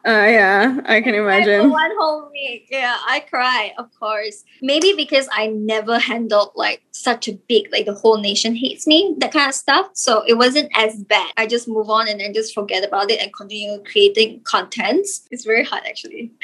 Uh 0.02 0.26
yeah, 0.28 0.80
I 0.86 1.02
can 1.02 1.14
imagine. 1.14 1.70
one 1.70 1.90
whole 1.98 2.30
week. 2.32 2.68
Yeah, 2.70 2.96
I 3.06 3.20
cry, 3.20 3.74
of 3.76 3.86
course. 3.98 4.44
Maybe 4.62 4.94
because 4.96 5.28
I 5.30 5.48
never 5.48 5.98
handled 5.98 6.52
like 6.54 6.82
such 6.92 7.28
a 7.28 7.32
big, 7.48 7.70
like 7.70 7.86
the 7.86 7.94
whole 7.94 8.18
nation 8.18 8.54
hates 8.54 8.86
me, 8.86 9.14
that 9.18 9.32
kind 9.32 9.48
of 9.48 9.54
stuff. 9.54 9.90
So 9.92 10.22
it 10.26 10.34
wasn't 10.34 10.70
as 10.74 11.02
bad. 11.04 11.30
I 11.36 11.46
just 11.46 11.68
move 11.68 11.90
on 11.90 12.08
and 12.08 12.18
then 12.20 12.32
just 12.32 12.54
forget 12.54 12.82
about 12.82 13.10
it 13.10 13.20
and 13.20 13.32
continue 13.34 13.82
creating 13.84 14.40
contents. 14.44 15.26
It's 15.30 15.44
very 15.44 15.64
hard 15.64 15.82
actually. 15.86 16.32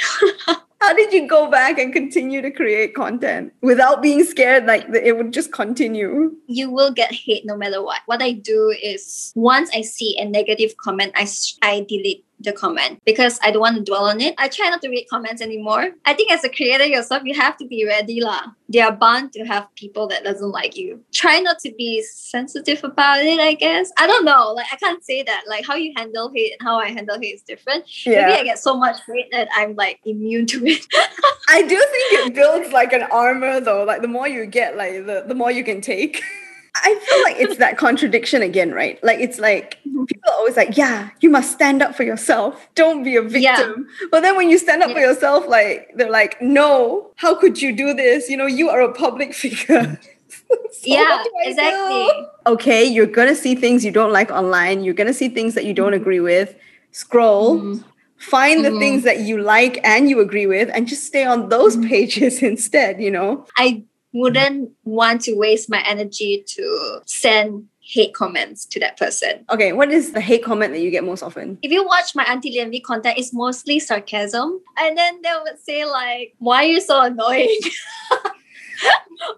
How 0.80 0.92
did 0.92 1.12
you 1.12 1.26
go 1.26 1.50
back 1.50 1.78
and 1.78 1.92
continue 1.92 2.42
to 2.42 2.50
create 2.50 2.94
content 2.94 3.52
without 3.62 4.02
being 4.02 4.22
scared 4.24 4.66
like 4.66 4.86
it 4.94 5.16
would 5.16 5.32
just 5.32 5.50
continue? 5.50 6.32
You 6.46 6.70
will 6.70 6.92
get 6.92 7.12
hate 7.12 7.46
no 7.46 7.56
matter 7.56 7.82
what. 7.82 8.02
What 8.04 8.22
I 8.22 8.32
do 8.32 8.74
is 8.82 9.32
once 9.34 9.70
I 9.74 9.80
see 9.80 10.18
a 10.18 10.26
negative 10.26 10.76
comment, 10.76 11.12
I 11.16 11.26
I 11.62 11.86
delete 11.88 12.25
the 12.40 12.52
comment 12.52 13.00
because 13.04 13.38
I 13.42 13.50
don't 13.50 13.60
want 13.60 13.76
to 13.76 13.82
dwell 13.82 14.04
on 14.04 14.20
it. 14.20 14.34
I 14.38 14.48
try 14.48 14.68
not 14.68 14.82
to 14.82 14.88
read 14.88 15.06
comments 15.08 15.40
anymore. 15.40 15.90
I 16.04 16.14
think 16.14 16.30
as 16.30 16.44
a 16.44 16.48
creator 16.48 16.84
yourself, 16.84 17.22
you 17.24 17.34
have 17.34 17.56
to 17.58 17.66
be 17.66 17.84
ready 17.86 18.20
lah. 18.20 18.42
They 18.68 18.80
are 18.80 18.92
bound 18.92 19.32
to 19.34 19.44
have 19.44 19.72
people 19.74 20.06
that 20.08 20.24
doesn't 20.24 20.50
like 20.50 20.76
you. 20.76 21.02
Try 21.12 21.40
not 21.40 21.58
to 21.60 21.72
be 21.72 22.02
sensitive 22.02 22.82
about 22.84 23.20
it, 23.20 23.38
I 23.38 23.54
guess. 23.54 23.90
I 23.96 24.06
don't 24.06 24.24
know. 24.24 24.52
Like 24.52 24.66
I 24.72 24.76
can't 24.76 25.04
say 25.04 25.22
that. 25.22 25.44
Like 25.48 25.66
how 25.66 25.74
you 25.76 25.92
handle 25.96 26.30
hate 26.34 26.52
and 26.58 26.66
how 26.66 26.78
I 26.78 26.88
handle 26.88 27.18
hate 27.20 27.36
is 27.36 27.42
different. 27.42 27.84
Yeah. 28.04 28.26
Maybe 28.26 28.40
I 28.40 28.44
get 28.44 28.58
so 28.58 28.76
much 28.76 28.98
hate 29.06 29.30
that 29.32 29.48
I'm 29.54 29.74
like 29.74 30.00
immune 30.04 30.46
to 30.46 30.66
it. 30.66 30.86
I 31.48 31.62
do 31.62 31.68
think 31.68 32.26
it 32.26 32.34
builds 32.34 32.72
like 32.72 32.92
an 32.92 33.04
armor 33.04 33.60
though. 33.60 33.84
Like 33.84 34.02
the 34.02 34.08
more 34.08 34.28
you 34.28 34.46
get, 34.46 34.76
like 34.76 35.06
the, 35.06 35.24
the 35.26 35.34
more 35.34 35.50
you 35.50 35.64
can 35.64 35.80
take. 35.80 36.22
I 36.84 36.94
feel 36.94 37.22
like 37.22 37.36
it's 37.38 37.58
that 37.58 37.78
contradiction 37.78 38.42
again, 38.42 38.72
right? 38.72 39.02
Like 39.02 39.18
it's 39.20 39.38
like 39.38 39.78
people 39.84 40.30
are 40.30 40.34
always 40.34 40.56
like, 40.56 40.76
yeah, 40.76 41.10
you 41.20 41.30
must 41.30 41.52
stand 41.52 41.82
up 41.82 41.94
for 41.94 42.02
yourself. 42.04 42.68
Don't 42.74 43.02
be 43.02 43.16
a 43.16 43.22
victim. 43.22 43.40
Yeah. 43.42 44.06
But 44.10 44.20
then 44.20 44.36
when 44.36 44.50
you 44.50 44.58
stand 44.58 44.82
up 44.82 44.92
for 44.92 45.00
yourself, 45.00 45.46
like 45.48 45.90
they're 45.96 46.10
like, 46.10 46.40
no, 46.42 47.10
how 47.16 47.34
could 47.34 47.60
you 47.62 47.74
do 47.74 47.94
this? 47.94 48.28
You 48.28 48.36
know, 48.36 48.46
you 48.46 48.68
are 48.70 48.80
a 48.80 48.92
public 48.92 49.34
figure. 49.42 49.98
So 50.72 50.82
yeah, 50.84 51.16
what 51.16 51.24
do 51.24 51.30
I 51.40 51.48
exactly. 51.50 52.04
do? 52.46 52.52
Okay, 52.52 52.84
you're 52.84 53.06
gonna 53.06 53.34
see 53.34 53.54
things 53.54 53.84
you 53.84 53.90
don't 53.90 54.12
like 54.12 54.30
online. 54.30 54.84
You're 54.84 54.94
gonna 54.94 55.14
see 55.14 55.28
things 55.28 55.54
that 55.54 55.64
you 55.64 55.72
don't 55.72 55.94
agree 55.94 56.20
with. 56.20 56.54
Scroll, 56.90 57.58
Mhm. 57.58 57.84
find 58.18 58.64
the 58.64 58.70
Mhm. 58.70 58.78
things 58.78 59.02
that 59.04 59.20
you 59.20 59.38
like 59.40 59.78
and 59.84 60.10
you 60.10 60.20
agree 60.20 60.46
with, 60.46 60.68
and 60.74 60.86
just 60.86 61.04
stay 61.04 61.24
on 61.24 61.48
those 61.48 61.76
Mhm. 61.76 61.88
pages 61.88 62.42
instead. 62.52 63.00
You 63.00 63.10
know, 63.12 63.46
I 63.56 63.84
wouldn't 64.20 64.70
want 64.84 65.20
to 65.22 65.34
waste 65.34 65.68
my 65.70 65.82
energy 65.86 66.42
to 66.46 67.00
send 67.06 67.66
hate 67.80 68.14
comments 68.14 68.64
to 68.66 68.80
that 68.80 68.96
person. 68.98 69.44
okay. 69.50 69.72
What 69.72 69.92
is 69.92 70.12
the 70.12 70.20
hate 70.20 70.42
comment 70.42 70.72
that 70.72 70.80
you 70.80 70.90
get 70.90 71.04
most 71.04 71.22
often? 71.22 71.58
If 71.62 71.70
you 71.70 71.84
watch 71.86 72.16
my 72.16 72.24
Auntie 72.24 72.56
Lianvi 72.56 72.82
content, 72.82 73.16
it's 73.16 73.32
mostly 73.32 73.78
sarcasm. 73.78 74.60
And 74.76 74.98
then 74.98 75.22
they 75.22 75.32
would 75.44 75.60
say 75.60 75.84
like, 75.84 76.34
why 76.38 76.64
are 76.64 76.66
you 76.66 76.80
so 76.80 77.02
annoying? 77.02 77.60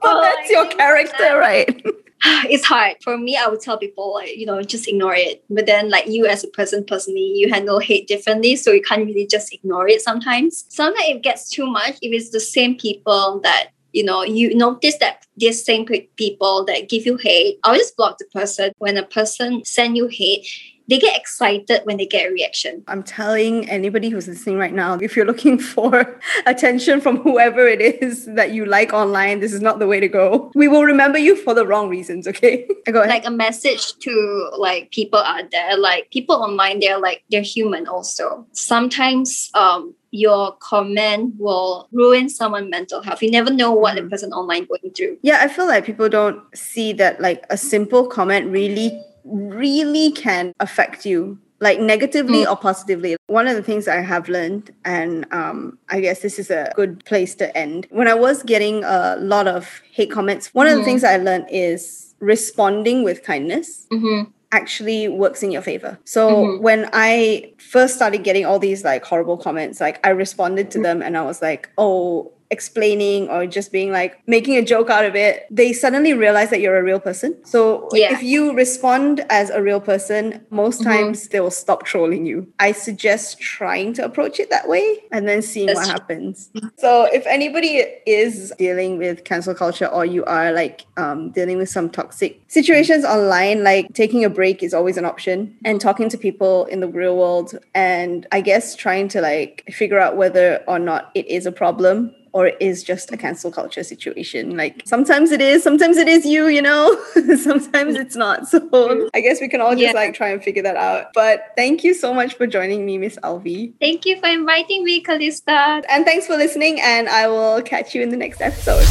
Oh, 0.03 0.21
that's 0.21 0.51
your 0.51 0.67
character, 0.77 1.17
that. 1.19 1.33
right? 1.35 1.87
it's 2.51 2.65
hard 2.65 2.97
for 3.01 3.17
me 3.17 3.37
i 3.37 3.47
would 3.47 3.61
tell 3.61 3.79
people 3.79 4.13
like 4.13 4.37
you 4.37 4.45
know 4.45 4.61
just 4.61 4.89
ignore 4.89 5.15
it 5.15 5.45
but 5.49 5.67
then 5.67 5.89
like 5.89 6.05
you 6.09 6.27
as 6.27 6.43
a 6.43 6.49
person 6.49 6.85
personally 6.85 7.33
you 7.37 7.49
handle 7.49 7.79
hate 7.79 8.09
differently 8.09 8.57
so 8.57 8.73
you 8.73 8.83
can't 8.83 9.07
really 9.07 9.25
just 9.25 9.55
ignore 9.55 9.87
it 9.87 10.01
sometimes 10.01 10.65
sometimes 10.69 11.09
it 11.09 11.23
gets 11.23 11.49
too 11.49 11.65
much 11.65 11.97
if 12.03 12.13
it's 12.13 12.31
the 12.31 12.41
same 12.41 12.77
people 12.77 13.39
that 13.45 13.69
you 13.93 14.05
know 14.05 14.23
you 14.23 14.55
notice 14.55 14.97
that 14.99 15.27
these 15.37 15.65
same 15.65 15.87
people 16.17 16.65
that 16.65 16.89
give 16.89 17.07
you 17.07 17.17
hate 17.17 17.59
i'll 17.65 17.75
just 17.75 17.97
block 17.97 18.19
the 18.19 18.25
person 18.33 18.73
when 18.79 18.97
a 18.97 19.03
person 19.03 19.65
send 19.65 19.97
you 19.97 20.07
hate 20.09 20.47
they 20.89 20.99
get 20.99 21.15
excited 21.19 21.83
when 21.85 21.99
they 21.99 22.07
get 22.07 22.31
a 22.31 22.33
reaction 22.33 22.83
I'm 22.89 23.03
telling 23.03 23.69
anybody 23.69 24.09
who's 24.09 24.27
listening 24.27 24.57
right 24.57 24.73
now, 24.73 24.95
if 24.95 25.17
you're 25.17 25.27
looking 25.27 25.59
for 25.75 26.19
attention 26.47 27.03
from 27.03 27.19
whoever 27.19 27.69
it 27.69 27.83
is 27.83 28.25
that 28.25 28.53
you 28.53 28.65
like 28.65 28.95
online, 28.95 29.41
this 29.41 29.53
is 29.53 29.61
not 29.61 29.81
the 29.81 29.87
way 29.87 30.01
to 30.01 30.09
go. 30.09 30.51
We 30.55 30.67
will 30.67 30.85
remember 30.85 31.19
you 31.19 31.37
for 31.37 31.53
the 31.53 31.67
wrong 31.67 31.91
reasons, 31.91 32.27
okay? 32.27 32.67
Go 32.87 33.01
ahead. 33.01 33.11
like 33.11 33.27
a 33.27 33.31
message 33.31 33.99
to 33.99 34.51
like 34.57 34.91
people 34.91 35.19
out 35.19 35.51
there 35.51 35.77
like 35.77 36.11
people 36.11 36.37
online 36.37 36.81
they're 36.81 36.99
like 36.99 37.23
they're 37.31 37.43
human 37.43 37.87
also 37.87 38.47
sometimes 38.53 39.51
um 39.53 39.95
your 40.11 40.53
comment 40.61 41.35
will 41.39 41.89
ruin 41.93 42.29
someone's 42.29 42.71
mental 42.71 43.03
health 43.03 43.23
you 43.23 43.31
never 43.31 43.51
know 43.53 43.73
what 43.73 43.95
the 43.95 44.01
Mhm. 44.03 44.11
person 44.11 44.33
online 44.33 44.65
going 44.67 44.91
through 44.97 45.19
yeah, 45.23 45.39
I 45.43 45.49
feel 45.49 45.67
like 45.67 45.85
people 45.85 46.09
don't 46.09 46.41
see 46.55 46.93
that 46.95 47.21
like 47.21 47.45
a 47.51 47.57
simple 47.57 48.07
comment 48.07 48.51
really, 48.51 49.03
really 49.25 50.11
can 50.13 50.53
affect 50.61 51.05
you. 51.05 51.39
Like 51.61 51.81
negatively 51.81 52.47
or 52.47 52.55
positively. 52.57 53.17
One 53.27 53.49
of 53.49 53.57
the 53.57 53.65
things 53.65 53.89
I 53.89 54.01
have 54.01 54.29
learned, 54.29 54.71
and 54.85 55.27
um, 55.33 55.77
I 55.89 56.01
guess 56.01 56.21
this 56.21 56.39
is 56.39 56.51
a 56.53 56.71
good 56.77 57.05
place 57.05 57.35
to 57.37 57.47
end. 57.59 57.89
When 57.91 58.07
I 58.07 58.15
was 58.15 58.45
getting 58.45 58.85
a 58.85 59.17
lot 59.19 59.49
of 59.49 59.83
hate 59.91 60.13
comments, 60.13 60.55
one 60.55 60.69
of 60.69 60.75
the 60.77 60.83
Mhm. 60.83 60.85
things 60.85 61.03
I 61.03 61.17
learned 61.17 61.47
is 61.51 62.15
responding 62.21 63.03
with 63.03 63.25
kindness. 63.25 63.87
mm-hmm. 63.91 64.31
Actually 64.51 65.09
works 65.09 65.43
in 65.43 65.51
your 65.51 65.63
favor. 65.63 65.99
So 66.05 66.29
Mhm. 66.45 66.61
when 66.61 66.89
I 66.93 67.53
first 67.59 67.95
started 67.97 68.25
getting 68.25 68.47
all 68.47 68.59
these 68.59 68.85
like 68.85 69.05
horrible 69.05 69.37
comments, 69.37 69.81
like 69.81 70.01
I 70.07 70.11
responded 70.11 70.71
to 70.73 70.81
them 70.83 71.03
and 71.03 71.17
I 71.19 71.23
was 71.23 71.43
like, 71.43 71.69
oh, 71.77 72.33
explaining 72.51 73.29
or 73.29 73.47
just 73.47 73.73
being 73.73 73.91
like 73.93 74.19
making 74.27 74.57
a 74.57 74.63
joke 74.63 74.91
out 74.91 75.05
of 75.05 75.15
it, 75.15 75.47
they 75.51 75.73
suddenly 75.73 76.13
realize 76.15 76.51
that 76.51 76.61
you're 76.61 76.79
a 76.79 76.83
real 76.83 77.01
person. 77.01 77.37
So 77.45 77.89
Yeah. 77.93 78.13
if 78.15 78.23
you 78.23 78.55
respond 78.55 79.25
as 79.31 79.51
a 79.51 79.63
real 79.63 79.81
person, 79.81 80.41
most 80.51 80.81
Mhm. 80.81 80.85
times 80.85 81.29
they 81.29 81.41
will 81.41 81.51
stop 81.51 81.85
trolling 81.85 82.25
you. 82.27 82.47
I 82.59 82.73
suggest 82.73 83.39
trying 83.41 83.93
to 83.95 84.05
approach 84.05 84.41
it 84.41 84.51
that 84.51 84.69
way 84.69 84.99
and 85.13 85.29
then 85.29 85.43
seeing 85.43 85.67
That's 85.67 85.79
what 85.81 85.85
true. 85.85 85.93
happens. 85.93 86.51
So 86.79 87.05
if 87.13 87.27
anybody 87.27 87.85
is 88.07 88.53
dealing 88.59 88.99
with 88.99 89.25
cancel 89.25 89.55
culture 89.55 89.87
or 89.87 90.05
you 90.07 90.25
are 90.25 90.53
like 90.53 90.85
um, 90.97 91.31
dealing 91.31 91.59
with 91.59 91.69
some 91.69 91.89
toxic 91.91 92.41
situations 92.49 93.05
online, 93.05 93.63
like 93.63 93.93
taking 93.95 94.25
a 94.25 94.31
break 94.31 94.63
is 94.63 94.73
always 94.75 94.97
an 94.97 95.05
option 95.05 95.55
and 95.65 95.81
talking 95.81 96.09
to 96.09 96.19
people 96.19 96.65
in 96.67 96.81
the 96.81 96.89
real 96.89 97.17
world 97.17 97.59
and 97.75 98.27
I 98.33 98.41
guess 98.41 98.75
trying 98.75 99.09
to 99.09 99.21
like 99.21 99.65
figure 99.71 99.99
out 100.01 100.17
whether 100.17 100.63
or 100.67 100.79
not 100.79 101.11
it 101.15 101.27
is 101.29 101.47
a 101.47 101.53
problem 101.53 102.15
or 102.33 102.47
it 102.49 102.57
is 102.61 102.83
just 102.83 103.13
a 103.13 103.17
cancel 103.17 103.51
culture 103.51 103.83
situation. 103.83 104.57
Like 104.57 104.83
sometimes 104.87 105.31
it 105.33 105.41
is, 105.41 105.63
sometimes 105.63 105.97
it 105.97 106.09
is 106.09 106.25
you, 106.25 106.49
you 106.49 106.63
know, 106.63 106.97
sometimes 107.37 107.97
it's 107.97 108.17
not. 108.17 108.49
So 108.49 109.09
I 109.15 109.21
guess 109.21 109.41
we 109.41 109.49
can 109.49 109.61
all 109.61 109.73
just 109.73 109.83
Yeah. 109.83 109.93
like 109.93 110.15
try 110.15 110.29
and 110.31 110.43
figure 110.43 110.63
that 110.63 110.77
out. 110.77 111.07
But 111.15 111.53
thank 111.57 111.85
you 111.85 111.95
so 111.95 112.13
much 112.15 112.35
for 112.35 112.47
joining 112.47 112.85
me, 112.87 112.99
Miss 112.99 113.17
Alvy. 113.23 113.73
thank 113.81 114.05
you 114.07 114.19
for 114.21 114.29
inviting 114.29 114.85
me 114.85 115.01
Callista 115.01 115.83
And 115.91 116.05
thanks 116.05 116.27
for 116.27 116.37
listening, 116.37 116.81
and 116.81 117.09
I 117.09 117.27
will 117.29 117.63
catch 117.63 117.95
you 117.95 118.03
in 118.03 118.11
the 118.11 118.17
next 118.17 118.41
episode. 118.41 118.85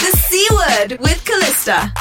The 0.00 0.12
C 0.28 0.46
Word 0.52 1.00
with 1.00 1.24
Callista. 1.24 1.92